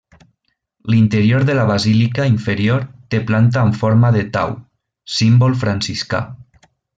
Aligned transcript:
L'interior 0.93 1.43
de 1.49 1.57
la 1.59 1.65
basílica 1.71 2.25
inferior 2.29 2.87
té 3.15 3.19
planta 3.29 3.61
amb 3.65 3.77
forma 3.83 4.11
de 4.19 4.25
Tau, 4.39 4.57
símbol 5.19 5.59
franciscà. 5.67 6.25